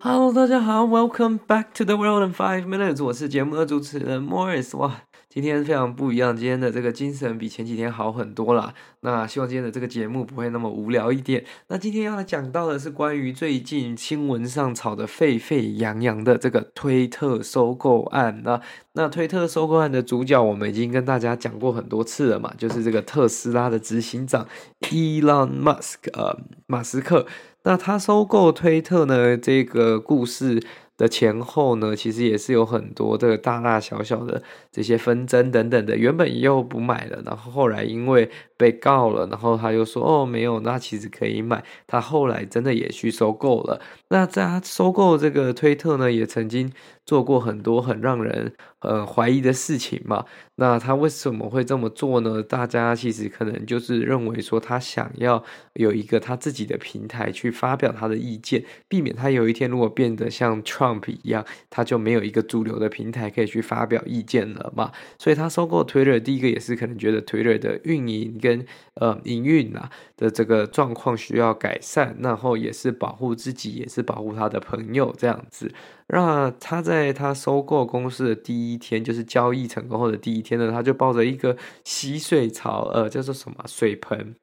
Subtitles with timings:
[0.00, 3.02] Hello，大家好，Welcome back to the World in Five Minutes。
[3.02, 4.76] 我是节目的主持人 Morris。
[4.76, 8.73] 哇， 今天非常不一样，今天的这个精神比前几天好很多啦。
[9.01, 11.45] 那希望今天的这个节目不会那么无聊一点。
[11.67, 18.41] 那今天要来讲到的是关于最近新闻上炒得沸沸扬扬的这个推特收购案。
[18.43, 18.59] 那
[18.93, 24.47] 那推特收购案的主角，我们已经跟大家讲过很多次了嘛，就是这个特斯拉的执行长
[24.81, 27.27] Elon Musk，呃，马斯克。
[27.63, 30.63] 那他收购推特呢，这个故事
[30.99, 35.95] 的前后呢，其实也是有很多的大大小小的这些纷争等等的。
[35.95, 41.63] 原本又不买了，然后后来因为被告了，然后他又说哦没有，那其实可以买。
[41.87, 43.81] 他后来真的也去收购了。
[44.09, 46.69] 那在他收购这个推特呢，也曾经
[47.05, 50.25] 做过很多很让人呃怀疑的事情嘛。
[50.55, 52.43] 那他为什么会这么做呢？
[52.43, 55.41] 大家其实可能就是认为说他想要
[55.75, 64.91] 有一个他自己的平台去发表他的意见，避免他有一天如果变得像 Trump 一样，他就没有一个主流的平台可以去发表意见了嘛。
[65.17, 73.99] 所以他收购 Twitter，第一个也是可能觉得 Twitter 的运营跟呃营运啊的这个状况需要改善，然后也是保护自己，也是。
[74.09, 75.71] 保护他的朋友这样子，
[76.07, 84.33] 那他在他收购公司的第一天，就是交易成功后的第一天呢，他就抱着一个洗水槽，呃，叫做什么水盆。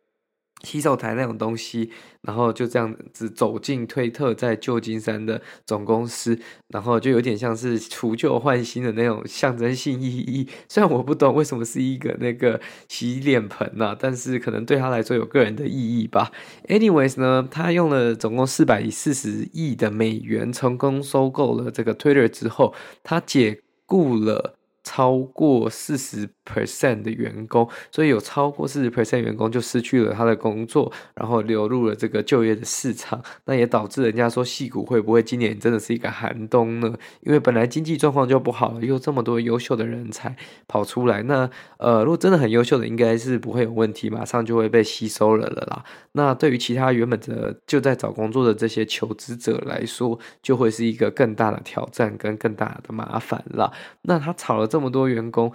[0.63, 1.91] 洗手台那种东西，
[2.23, 10.49] 然后就这样子走进推特在旧金山的总公司，然后就有点像是除旧换新的那种象征性意义。
[10.69, 16.33] 虽然我不懂为什么是一个那个洗脸盆呐、啊，但是可能对他来说有个人的意义吧。
[16.69, 24.55] Anyways 呢，他用了总共四百四十亿的美元成功收购了这个 Twitter 之后，他解雇了。
[24.89, 36.95] 超过四十 percent 的员工，所以有超过四十 percent 员工就失去了他的工作，然后流入了这个就业的市场，那也导致人家说戏股会不会今年真的是一个寒冬呢？
[37.23, 40.37] 因为本来经济状况就不好了，又这么多优秀的人才
[40.69, 45.83] 跑出来，那呃，如果真的很优秀的，应该是不会有问题，马上就会被吸收了了啦。
[46.13, 53.73] 那对于其他原本的就在找工作的这些求职者来说，就会是一个更大的挑战跟更大的麻烦啦。
[54.03, 54.67] 那他炒了。
[54.77, 55.51] 这么多员工，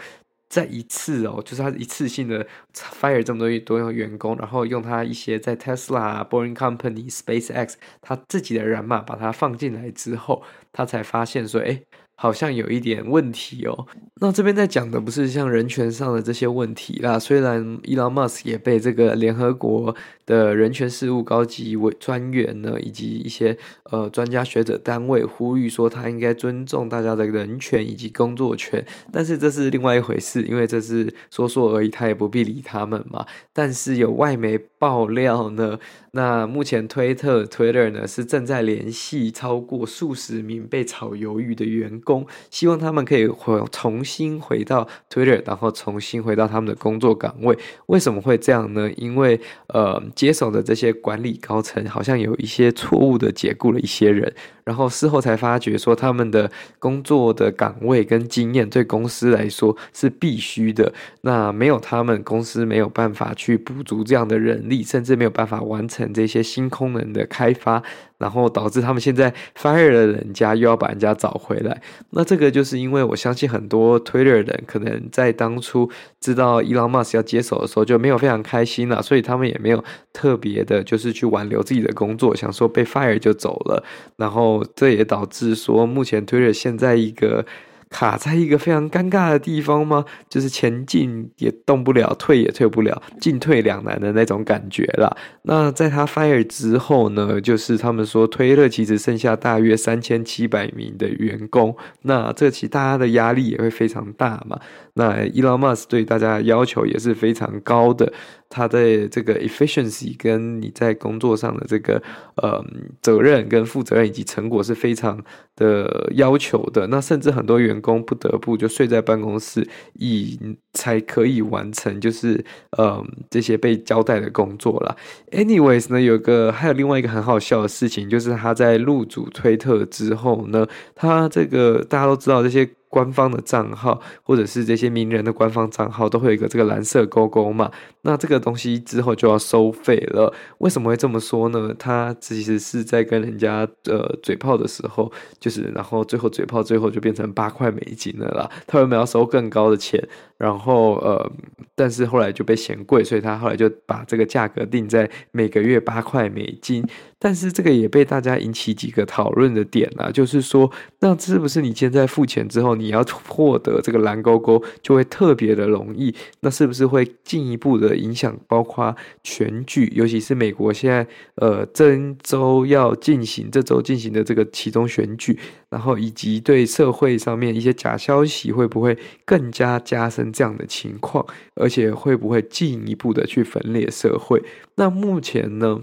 [0.51, 11.81] 再一次哦，就是他一次性的 fire 这么多多员工，然后用他一些在 Tesla、Boring Company、SpaceX 他自己的人马把他放进来之后，他才发现说，哎。
[12.15, 13.87] 好像有一点问题哦。
[14.19, 17.17] 那这边在讲的不是像人权上的这些问题啦。
[17.17, 19.95] 虽然伊隆马斯也被这个联合国
[20.27, 28.85] 的人权事务高级委专员呢，以及一些呃专家学者单位呼吁说，他应该尊重大家的人权以及工作权。
[29.11, 33.25] 但是这是另外一回事，因为这是说说而已，他也不必理他们嘛。
[33.51, 35.79] 但是有外媒爆料呢，
[36.11, 42.10] 那目前推特 Twitter 呢是正在联系超过数十名被炒鱿鱼的员工。
[42.49, 47.57] 希望他们可以回重新回到 Twitter，然后重新回到他们的工作岗位。
[47.87, 48.89] 为什么会这样呢？
[48.97, 54.33] 因为呃，接手的这些管理高层好像有一些错误的解雇了一些人。
[54.63, 56.49] 然后事后才发觉说，他们的
[56.79, 60.93] 工作的岗位跟经验对公司来说是必须的。
[61.21, 67.83] 那没有他们，公司没有办法去补足这样的人力，甚至没有办法完成这些新功能的开发。
[68.17, 71.81] 然后导致他们现在 fire 了人家，又要把人家找回来。
[72.11, 75.89] 那这个就是因为我相信很多 Twitter 人可能在当初
[76.19, 79.83] 知道 Elon Musk 要接手的时候就没有非常开心了，所以他们也没有
[80.13, 83.83] 特别的，就是去挽留自己的工作，想说被 fire 就走了。
[84.17, 87.45] 然后这也导致说，目前 Twitter 现在一个。
[87.91, 90.03] 卡在一个非常尴尬的地方吗？
[90.27, 95.15] 就是前进也动不了，退也退不了，进退两难的那种感觉啦。
[95.43, 104.59] 那在他 fire 之后呢，就是他们说推特其实剩下大约三千七百名的员工，那这其大家的压力也会非常大嘛。
[104.93, 108.11] 那 Elon Musk 对大家的要求也是非常高的。
[108.53, 112.03] 他的这个 efficiency 跟你在工作上的这个
[112.35, 112.61] 呃
[113.01, 115.17] 责任跟负责任以及成果是非常
[115.55, 116.85] 的要求的。
[116.87, 120.39] 那甚至很多员工不得不就睡在办公室，以
[120.73, 122.43] 才可以完成就是
[122.77, 124.95] 嗯这些被交代的工作了。
[125.31, 132.69] Anyways 呢，有个还有另外一个很好笑的事情，就是他在入主推特之后呢，他这个大家都知道这些。
[132.91, 137.71] 官方的账号或者是这些名人的官方账号都会有一个这个蓝色勾勾嘛，
[138.01, 140.31] 那这个东西之后就要收费了。
[140.57, 141.73] 为什么会这么说呢？
[141.79, 145.09] 他其实是在跟人家呃嘴炮的时候，
[145.39, 148.51] 就是然后最后嘴炮最后就变成八块美金了啦。
[148.67, 150.05] 他原本要收更高的钱，
[150.41, 151.31] 然后呃，
[151.75, 156.83] 但是后来就被嫌贵，所以他后来就把这个价格定在每个月八块美金。
[157.19, 160.71] 但是这个也被大家引起几个讨论的点啊，就是说，
[161.01, 166.11] 那是不是你现在付钱之后，你要获得这个蓝勾勾就会特别的容易？
[166.39, 171.05] 那是不是会进一步的影响，包括选举，尤其是美国现在
[171.35, 175.37] 呃这周要进行这周进行的这个其中选举，
[175.71, 178.95] 然后以及对社会上面一些假消息会不会
[179.25, 181.25] 更加加深这样的情况，
[181.55, 184.43] 而且会不会进一步的去分裂社会？
[184.75, 185.81] 那目前呢？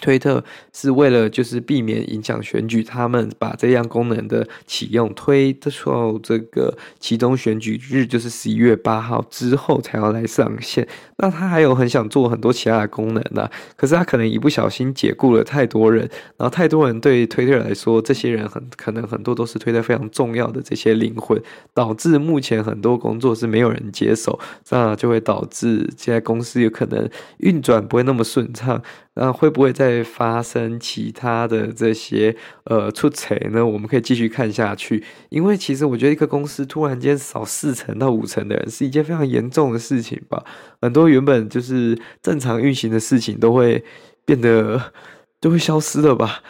[0.00, 0.42] 推特
[0.72, 10.86] 是为了就是避免影响选举，他们把这样功能的启用推到这个其中选举日，就是十一月八号之后才要来上线。
[11.18, 21.40] 那他还有很想做很多其他的功能呢、可是他可能一不小心解雇了太多人，然后太多人对推特来说，这些人很可能很多都是推特非常重要的这些灵魂，
[21.72, 24.38] 导致目前很多工作是没有人接手，
[24.70, 27.08] 那就会导致现在公司有可能
[27.38, 28.82] 运转不会那么顺畅。
[29.14, 33.64] 那会不会再发生其他的这些呃出彩呢？
[33.64, 40.44] 我们可以继续看下去，因为其实我觉得一个公司突然间少四成到五成的人是一件非常严重的事情吧。
[40.80, 43.84] 很多原本就是正常运行的事情都会
[44.24, 44.92] 变得。
[45.42, 46.40] 就会消失了吧，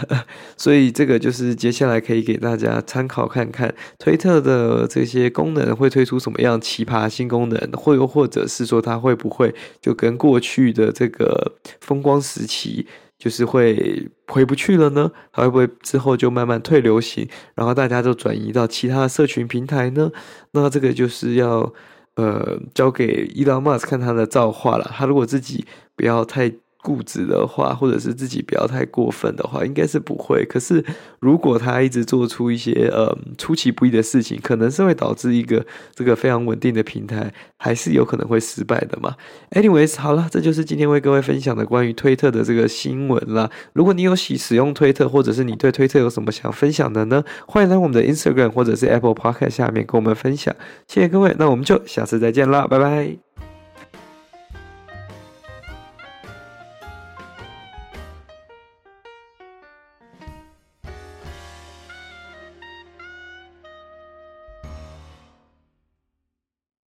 [0.56, 12.86] 所以这个就是接下来可以给大家参考看看，推特的这些功能会推出什么样奇葩新功能，或又或者是说它会不会就跟过去的这个风光时期
[13.18, 15.10] 就是会回不去了呢？
[15.30, 20.10] 它会不会之后就慢慢退流行，然后大家就转移到其他的社群平台呢？
[20.52, 21.70] 那这个就是要
[22.14, 26.50] 呃交给伊隆马斯看他的造化了，他如果自己不要太。
[26.82, 30.44] 固执的话，或者是自己不要太过分的话，应该是不会。
[30.46, 30.84] 可是，
[31.18, 35.64] 如果他一直做出一些呃出其不意的事情，可能是会导致一个
[35.94, 39.14] 这个非常稳定的平台还是有可能会失败的嘛。
[39.50, 43.50] Anyways，好了，这就是今天为各位分享的关于推特的这个新闻啦。
[43.72, 47.24] 如果你有喜使用推特，或者是你对推特有什么想分享的呢？
[47.46, 50.54] 欢迎来我们的 Instagram 或者是 Apple Podcast 下面跟我们分享。
[50.86, 53.27] 谢谢各位，那我们就下次再见啦，拜拜。